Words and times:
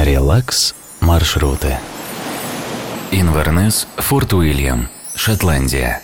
Релакс 0.00 0.76
маршруты. 1.00 1.76
Инвернес, 3.10 3.88
Форт 3.96 4.32
Уильям, 4.32 4.88
Шотландия. 5.16 6.00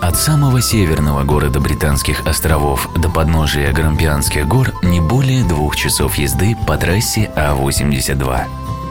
От 0.00 0.16
самого 0.16 0.60
северного 0.60 1.22
города 1.22 1.60
Британских 1.60 2.26
островов 2.26 2.88
до 2.96 3.08
подножия 3.08 3.72
Грампианских 3.72 4.48
гор 4.48 4.72
не 4.82 5.00
более 5.00 5.44
двух 5.44 5.76
часов 5.76 6.16
езды 6.16 6.56
по 6.66 6.76
трассе 6.76 7.30
А-82. 7.36 8.40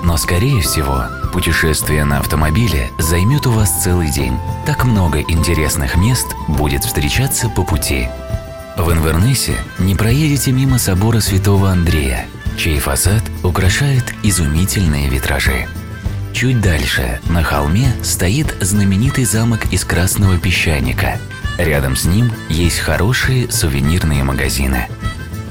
Но, 0.03 0.15
скорее 0.15 0.61
всего, 0.61 1.03
путешествие 1.33 2.05
на 2.05 2.19
автомобиле 2.19 2.91
займет 2.97 3.45
у 3.45 3.51
вас 3.51 3.83
целый 3.83 4.09
день. 4.09 4.37
Так 4.65 4.85
много 4.85 5.19
интересных 5.19 5.97
мест 5.97 6.27
будет 6.47 6.85
встречаться 6.85 7.49
по 7.49 7.63
пути. 7.63 8.07
В 8.77 8.89
Инвернесе 8.89 9.57
не 9.79 9.95
проедете 9.95 10.53
мимо 10.53 10.79
собора 10.79 11.19
Святого 11.19 11.71
Андрея, 11.71 12.25
чей 12.57 12.79
фасад 12.79 13.23
украшает 13.43 14.13
изумительные 14.23 15.09
витражи. 15.09 15.67
Чуть 16.33 16.61
дальше, 16.61 17.19
на 17.29 17.43
холме, 17.43 17.93
стоит 18.01 18.55
знаменитый 18.59 19.25
замок 19.25 19.71
из 19.71 19.85
красного 19.85 20.37
песчаника. 20.37 21.19
Рядом 21.57 21.95
с 21.95 22.05
ним 22.05 22.31
есть 22.49 22.79
хорошие 22.79 23.51
сувенирные 23.51 24.23
магазины. 24.23 24.87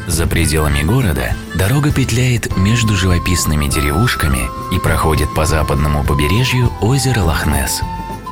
За 0.09 0.27
пределами 0.27 0.83
города 0.83 1.35
дорога 1.55 1.93
петляет 1.93 2.57
между 2.57 2.97
живописными 2.97 3.69
деревушками 3.69 4.41
и 4.75 4.81
проходит 4.81 5.33
по 5.35 5.47
западному 5.47 6.03
побережью 6.03 6.73
озера 6.81 7.21
Лохнес. 7.21 7.81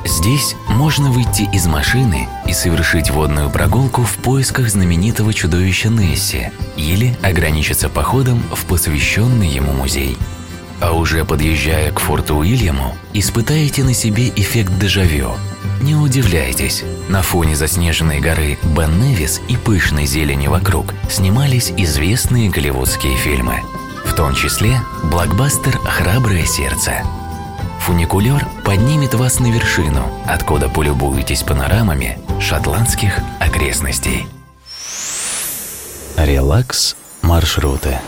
Здесь 0.03 0.55
можно 0.67 1.11
выйти 1.11 1.47
из 1.53 1.67
машины 1.67 2.27
и 2.47 2.53
совершить 2.53 3.11
водную 3.11 3.49
прогулку 3.49 4.03
в 4.03 4.15
поисках 4.15 4.69
знаменитого 4.69 5.33
чудовища 5.33 5.89
Несси 5.89 6.51
или 6.75 7.15
ограничиться 7.21 7.87
походом 7.87 8.41
в 8.53 8.65
посвященный 8.65 9.47
ему 9.47 9.73
музей. 9.73 10.17
А 10.79 10.93
уже 10.93 11.23
подъезжая 11.23 11.91
к 11.91 11.99
форту 11.99 12.37
Уильяму, 12.37 12.95
испытаете 13.13 13.83
на 13.83 13.93
себе 13.93 14.29
эффект 14.29 14.75
дежавю. 14.79 15.33
Не 15.81 15.95
удивляйтесь, 15.95 16.83
на 17.07 17.21
фоне 17.21 17.55
заснеженной 17.55 18.19
горы 18.19 18.57
Бен 18.63 18.99
Невис 18.99 19.41
и 19.47 19.55
пышной 19.55 20.07
зелени 20.07 20.47
вокруг 20.47 20.93
снимались 21.09 21.71
известные 21.77 22.49
голливудские 22.49 23.15
фильмы. 23.17 23.61
В 24.05 24.13
том 24.13 24.33
числе 24.33 24.81
блокбастер 25.03 25.77
«Храброе 25.77 26.45
сердце». 26.45 27.03
Фуникулер 27.91 28.47
поднимет 28.63 29.15
вас 29.15 29.41
на 29.41 29.51
вершину, 29.51 30.09
откуда 30.25 30.69
полюбуетесь 30.69 31.43
панорамами 31.43 32.17
шотландских 32.39 33.19
окрестностей. 33.41 34.27
Релакс 36.15 36.95
маршруты. 37.21 37.99